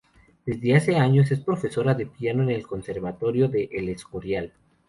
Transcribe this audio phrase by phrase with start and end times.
[0.47, 4.51] Desde hace años es profesora de piano en el conservatorio de El Escorial.